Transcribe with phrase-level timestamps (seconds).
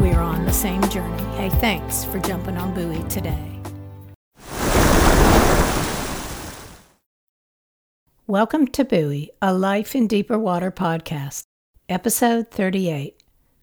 [0.00, 1.22] we are on the same journey.
[1.34, 3.60] Hey, thanks for jumping on Buoy today.
[8.28, 11.42] Welcome to Buoy, a Life in Deeper Water podcast,
[11.88, 13.20] episode 38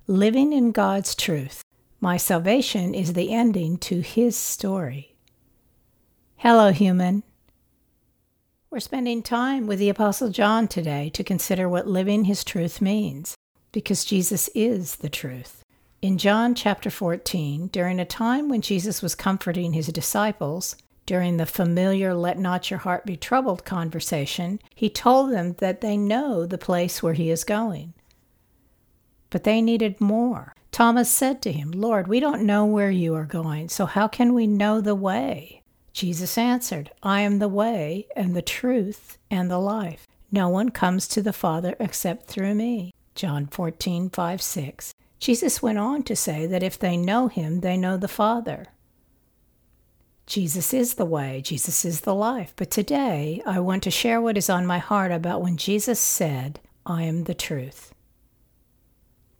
[0.07, 1.61] Living in God's Truth.
[2.01, 5.15] My salvation is the ending to His story.
[6.35, 7.23] Hello, human.
[8.69, 13.35] We're spending time with the Apostle John today to consider what living His truth means,
[13.71, 15.64] because Jesus is the truth.
[16.05, 20.75] In John chapter 14, during a time when Jesus was comforting his disciples,
[21.07, 25.97] during the familiar let not your heart be troubled conversation, he told them that they
[25.97, 27.95] know the place where he is going.
[29.31, 30.53] But they needed more.
[30.71, 34.35] Thomas said to him, Lord, we don't know where you are going, so how can
[34.35, 35.63] we know the way?
[35.91, 40.05] Jesus answered, I am the way and the truth and the life.
[40.31, 42.93] No one comes to the Father except through me.
[43.15, 44.93] John 14, 5, 6.
[45.19, 48.67] Jesus went on to say that if they know him, they know the Father.
[50.27, 52.53] Jesus is the way, Jesus is the life.
[52.55, 56.59] But today, I want to share what is on my heart about when Jesus said,
[56.85, 57.93] I am the truth.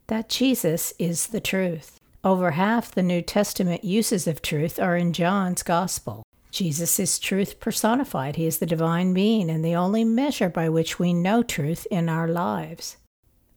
[0.08, 2.00] That Jesus is the truth.
[2.24, 6.24] Over half the New Testament uses of truth are in John's Gospel.
[6.52, 8.36] Jesus is truth personified.
[8.36, 12.08] He is the divine being and the only measure by which we know truth in
[12.08, 12.98] our lives.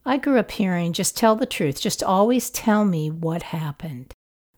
[0.05, 4.13] I grew up hearing just tell the truth, just always tell me what happened.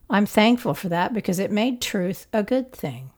[0.08, 3.10] I'm thankful for that because it made truth a good thing.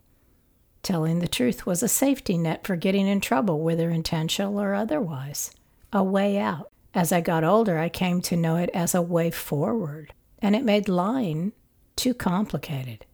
[0.82, 5.50] Telling the truth was a safety net for getting in trouble, whether intentional or otherwise,
[5.92, 6.70] a way out.
[6.94, 10.64] As I got older, I came to know it as a way forward, and it
[10.64, 11.52] made lying
[11.96, 13.06] too complicated.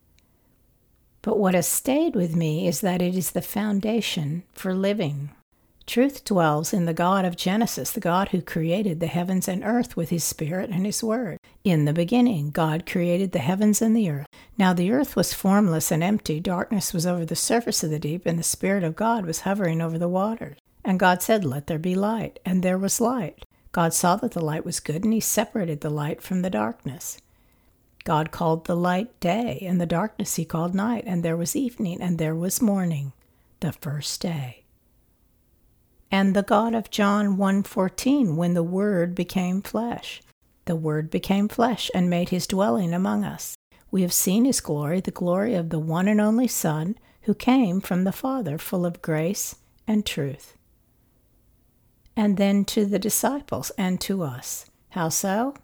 [1.22, 5.30] But what has stayed with me is that it is the foundation for living.
[5.90, 9.96] Truth dwells in the God of Genesis, the God who created the heavens and earth
[9.96, 11.36] with his Spirit and his Word.
[11.64, 14.28] In the beginning, God created the heavens and the earth.
[14.56, 18.24] Now the earth was formless and empty, darkness was over the surface of the deep,
[18.24, 20.58] and the Spirit of God was hovering over the waters.
[20.84, 22.38] And God said, Let there be light.
[22.44, 23.44] And there was light.
[23.72, 27.18] God saw that the light was good, and he separated the light from the darkness.
[28.04, 32.00] God called the light day, and the darkness he called night, and there was evening,
[32.00, 33.12] and there was morning,
[33.58, 34.59] the first day
[36.10, 40.22] and the God of John 1:14 when the word became flesh.
[40.64, 43.56] The word became flesh and made his dwelling among us.
[43.90, 47.80] We have seen his glory, the glory of the one and only Son who came
[47.80, 49.56] from the Father, full of grace
[49.86, 50.56] and truth.
[52.16, 54.66] And then to the disciples and to us.
[54.90, 55.54] How so?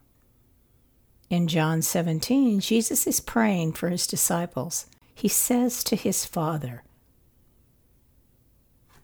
[1.28, 4.86] In John 17, Jesus is praying for his disciples.
[5.14, 6.84] He says to his Father,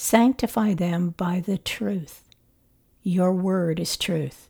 [0.00, 2.22] Sanctify them by the truth.
[3.02, 4.48] Your word is truth.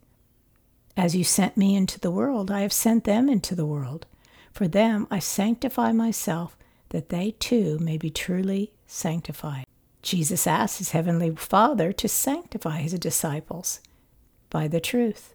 [0.94, 4.04] As you sent me into the world, I have sent them into the world.
[4.52, 6.54] For them I sanctify myself,
[6.90, 9.64] that they too may be truly sanctified.
[10.02, 13.80] Jesus asked his heavenly Father to sanctify his disciples
[14.50, 15.34] by the truth.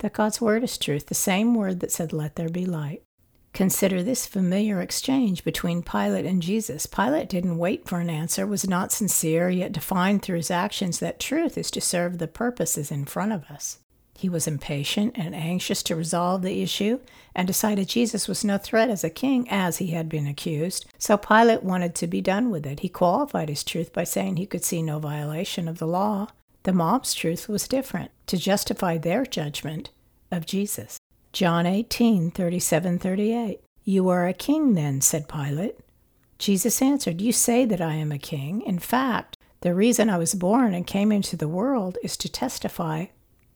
[0.00, 3.02] That God's word is truth, the same word that said, Let there be light.
[3.52, 6.86] Consider this familiar exchange between Pilate and Jesus.
[6.86, 11.20] Pilate didn't wait for an answer, was not sincere, yet defined through his actions that
[11.20, 13.78] truth is to serve the purposes in front of us.
[14.16, 17.00] He was impatient and anxious to resolve the issue
[17.34, 20.84] and decided Jesus was no threat as a king as he had been accused.
[20.98, 22.80] So Pilate wanted to be done with it.
[22.80, 26.28] He qualified his truth by saying he could see no violation of the law.
[26.64, 29.88] The mob's truth was different to justify their judgment
[30.30, 30.98] of Jesus.
[31.32, 33.60] John 18, 37, 38.
[33.84, 35.76] You are a king then, said Pilate.
[36.38, 38.62] Jesus answered, You say that I am a king.
[38.62, 43.06] In fact, the reason I was born and came into the world is to testify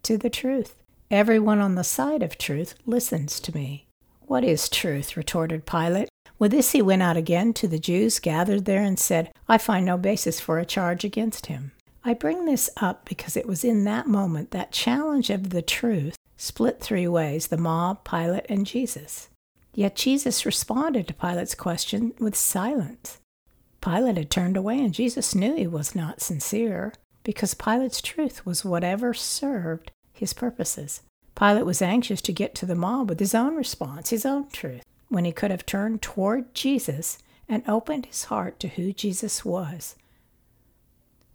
[0.05, 0.77] to the truth.
[1.11, 3.87] Everyone on the side of truth listens to me.
[4.21, 5.17] What is truth?
[5.17, 6.09] retorted Pilate.
[6.39, 9.85] With this he went out again to the Jews gathered there and said, I find
[9.85, 11.73] no basis for a charge against him.
[12.05, 16.17] I bring this up because it was in that moment that challenge of the truth
[16.45, 19.29] split three ways the mob, Pilate, and Jesus.
[19.75, 23.19] Yet Jesus responded to Pilate's question with silence.
[23.81, 26.93] Pilate had turned away, and Jesus knew he was not sincere
[27.25, 31.03] because Pilate's truth was whatever served his purposes.
[31.35, 34.85] Pilate was anxious to get to the mob with his own response, his own truth,
[35.09, 37.19] when he could have turned toward Jesus
[37.49, 39.97] and opened his heart to who Jesus was.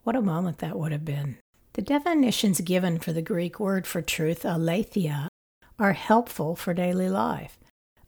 [0.04, 1.38] What a moment that would have been.
[1.80, 5.30] The definitions given for the Greek word for truth, aletheia,
[5.80, 7.58] are helpful for daily life.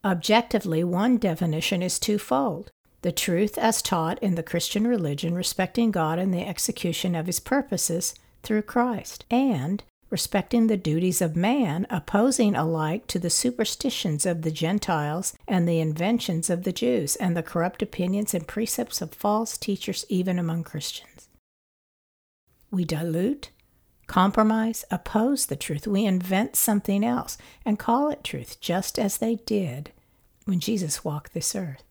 [0.04, 2.70] Objectively, one definition is twofold
[3.02, 7.40] the truth as taught in the Christian religion respecting God and the execution of his
[7.40, 8.14] purposes
[8.44, 14.52] through Christ, and respecting the duties of man, opposing alike to the superstitions of the
[14.52, 19.58] Gentiles and the inventions of the Jews, and the corrupt opinions and precepts of false
[19.58, 21.30] teachers even among Christians.
[22.70, 23.50] We dilute,
[24.12, 25.88] compromise, oppose the truth.
[25.88, 29.92] We invent something else and call it truth, just as they did
[30.44, 31.84] when Jesus walked this earth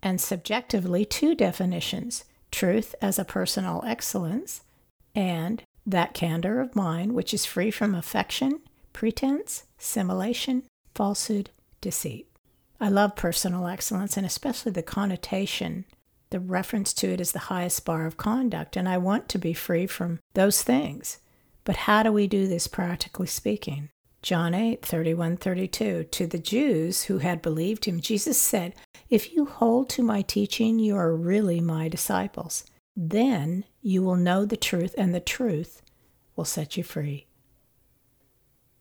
[0.00, 4.60] and subjectively two definitions truth as a personal excellence,
[5.12, 8.60] and that candor of mind which is free from affection,
[8.92, 10.62] pretense, simulation,
[10.94, 11.50] falsehood,
[11.80, 12.28] deceit.
[12.80, 15.84] I love personal excellence and especially the connotation,
[16.30, 19.52] the reference to it as the highest bar of conduct, and I want to be
[19.52, 21.18] free from those things.
[21.64, 23.90] But how do we do this practically speaking?
[24.22, 26.04] John 8, 31, 32.
[26.04, 28.74] To the Jews who had believed him, Jesus said,
[29.08, 32.64] If you hold to my teaching, you are really my disciples.
[32.96, 35.82] Then you will know the truth, and the truth
[36.36, 37.26] will set you free.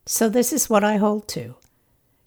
[0.05, 1.55] So, this is what I hold to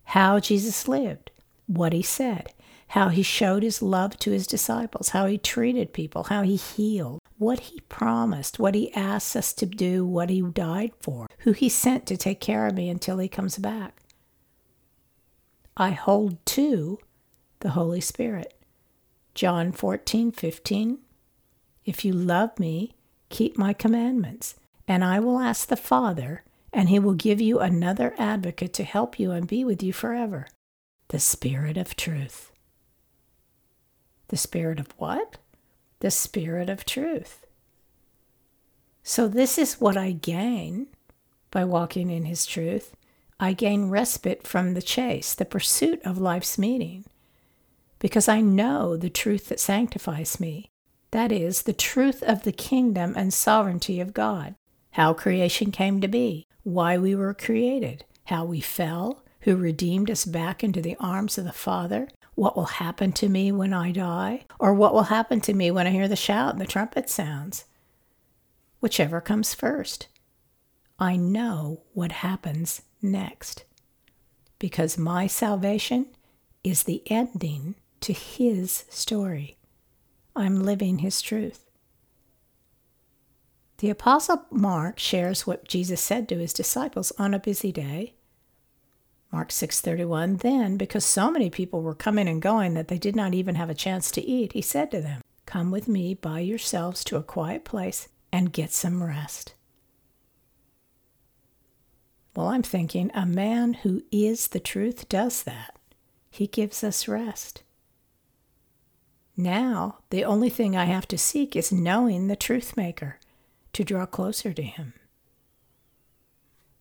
[0.05, 1.31] how Jesus lived,
[1.67, 2.53] what he said,
[2.93, 7.19] how he showed his love to his disciples, how he treated people, how he healed,
[7.39, 11.71] what he promised, what he asks us to do, what he died for, who he
[11.71, 14.03] sent to take care of me until he comes back.
[15.75, 16.99] I hold to
[17.61, 18.53] the Holy Spirit.
[19.35, 20.99] John 14, 15.
[21.87, 22.93] If you love me,
[23.31, 24.57] keep my commandments,
[24.87, 29.19] and I will ask the Father, and he will give you another advocate to help
[29.19, 30.47] you and be with you forever
[31.09, 32.52] the Spirit of truth.
[34.33, 35.37] The Spirit of what?
[36.03, 37.47] the Spirit of truth.
[39.05, 40.89] So, this is what I gain
[41.53, 42.97] by walking in His truth.
[43.39, 47.05] I gain respite from the chase, the pursuit of life's meaning,
[48.01, 50.71] because I know the truth that sanctifies me.
[51.13, 54.57] That is, the truth of the kingdom and sovereignty of God,
[54.93, 60.25] how creation came to be, why we were created, how we fell, who redeemed us
[60.25, 64.45] back into the arms of the Father, what will happen to me when I die,
[64.59, 67.65] or what will happen to me when I hear the shout and the trumpet sounds.
[68.81, 70.09] Whichever comes first.
[70.99, 73.65] I know what happens next
[74.59, 76.07] because my salvation
[76.63, 79.59] is the ending to His story.
[80.35, 81.69] I'm living His truth.
[83.83, 88.15] The Apostle Mark shares what Jesus said to his disciples on a busy day
[89.33, 93.33] Mark 6:31 Then because so many people were coming and going that they did not
[93.33, 97.03] even have a chance to eat he said to them Come with me by yourselves
[97.05, 99.55] to a quiet place and get some rest.
[102.37, 105.77] Well, I'm thinking a man who is the truth does that.
[106.31, 107.63] He gives us rest.
[109.37, 113.19] Now, the only thing I have to seek is knowing the truth maker
[113.75, 114.95] to draw closer to him.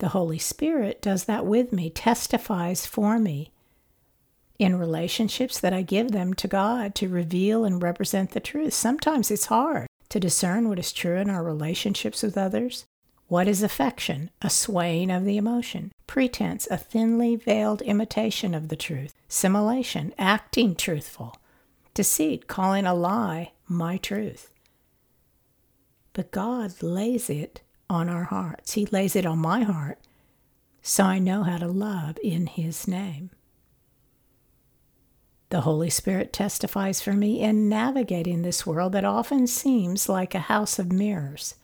[0.02, 3.52] The Holy Spirit does that with me, testifies for me
[4.58, 8.74] in relationships that I give them to God to reveal and represent the truth.
[8.74, 12.84] Sometimes it's hard to discern what is true in our relationships with others.
[13.28, 14.32] What is affection?
[14.42, 15.92] A swaying of the emotion.
[16.08, 19.14] Pretense, a thinly veiled imitation of the truth.
[19.28, 21.36] Simulation, acting truthful.
[21.94, 24.50] Deceit, calling a lie my truth.
[26.14, 28.74] But God lays it on our hearts.
[28.74, 30.00] He lays it on my heart
[30.82, 33.30] so I know how to love in His name.
[35.50, 40.40] The Holy Spirit testifies for me in navigating this world that often seems like a
[40.40, 41.56] house of mirrors.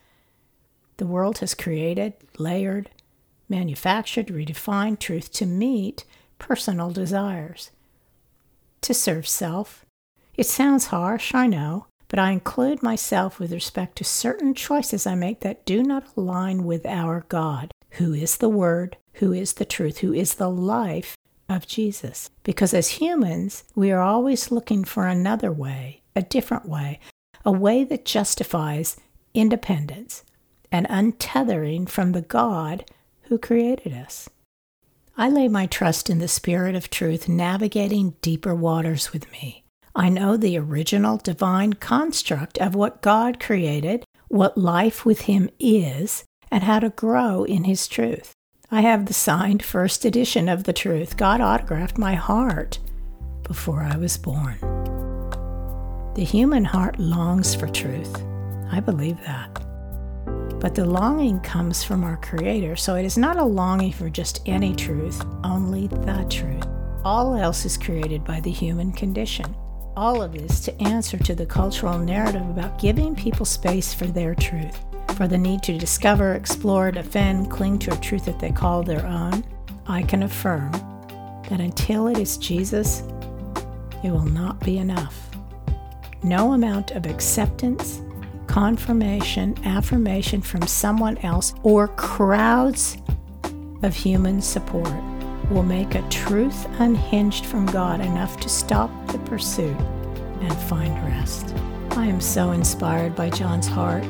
[0.97, 2.89] The world has created, layered,
[3.47, 6.03] manufactured, redefined truth to meet
[6.37, 7.71] personal desires,
[8.81, 9.85] to serve self.
[10.35, 15.15] It sounds harsh, I know, but I include myself with respect to certain choices I
[15.15, 19.65] make that do not align with our God, who is the Word, who is the
[19.65, 21.17] truth, who is the life,
[21.49, 22.29] of Jesus.
[22.43, 26.99] Because as humans, we are always looking for another way, a different way,
[27.45, 28.97] a way that justifies
[29.33, 30.23] independence
[30.71, 32.85] and untethering from the God
[33.23, 34.29] who created us.
[35.17, 39.63] I lay my trust in the Spirit of truth navigating deeper waters with me.
[39.97, 46.23] I know the original divine construct of what God created, what life with Him is,
[46.51, 48.31] and how to grow in His truth.
[48.69, 51.17] I have the signed first edition of The Truth.
[51.17, 52.77] God autographed my heart
[53.41, 54.59] before I was born.
[56.13, 58.21] The human heart longs for truth.
[58.71, 59.51] I believe that.
[60.59, 64.43] But the longing comes from our Creator, so it is not a longing for just
[64.45, 66.67] any truth, only the truth.
[67.03, 69.55] All else is created by the human condition.
[69.97, 74.35] All of this to answer to the cultural narrative about giving people space for their
[74.35, 74.79] truth
[75.15, 79.03] for the need to discover, explore, defend, cling to a truth that they call their
[79.03, 79.43] own,
[79.87, 80.71] I can affirm
[81.49, 83.01] that until it is Jesus,
[84.03, 85.31] it will not be enough.
[86.21, 88.03] No amount of acceptance,
[88.45, 92.97] confirmation, affirmation from someone else, or crowds
[93.81, 95.16] of human support
[95.49, 99.77] will make a truth unhinged from God enough to stop the pursuit
[100.41, 101.53] and find rest.
[101.91, 104.03] I am so inspired by John's heart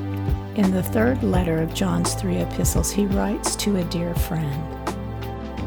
[0.57, 4.59] in the third letter of John's three epistles, he writes to a dear friend,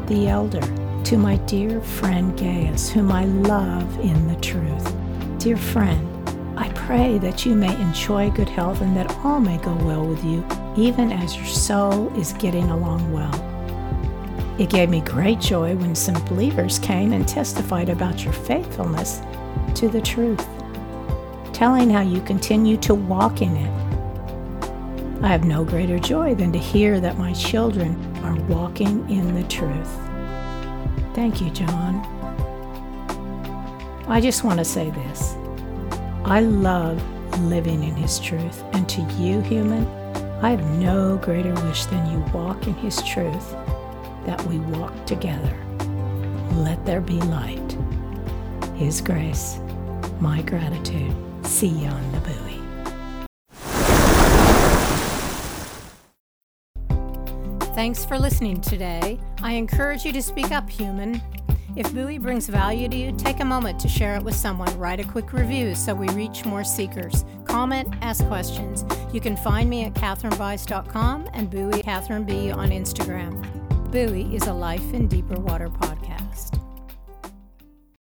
[0.05, 0.59] the elder,
[1.05, 4.93] to my dear friend Gaius, whom I love in the truth.
[5.39, 6.05] Dear friend,
[6.59, 10.25] I pray that you may enjoy good health and that all may go well with
[10.25, 13.50] you, even as your soul is getting along well.
[14.59, 19.21] It gave me great joy when some believers came and testified about your faithfulness
[19.75, 20.47] to the truth,
[21.53, 23.81] telling how you continue to walk in it
[25.23, 29.47] I have no greater joy than to hear that my children are walking in the
[29.47, 29.95] truth.
[31.13, 32.01] Thank you, John.
[34.07, 35.35] I just want to say this
[36.25, 36.99] I love
[37.41, 39.85] living in His truth, and to you, human,
[40.41, 43.53] I have no greater wish than you walk in His truth,
[44.25, 45.55] that we walk together.
[46.53, 47.77] Let there be light.
[48.75, 49.59] His grace,
[50.19, 51.13] my gratitude.
[51.45, 52.51] See you on the buoy.
[57.73, 59.19] Thanks for listening today.
[59.41, 61.21] I encourage you to speak up, human.
[61.75, 64.77] If Buoy brings value to you, take a moment to share it with someone.
[64.77, 67.23] Write a quick review so we reach more seekers.
[67.45, 68.83] Comment, ask questions.
[69.13, 73.60] You can find me at kathrynbise.com and Buoy Kathryn B on Instagram.
[73.91, 76.00] Buoy is a Life in Deeper Water podcast.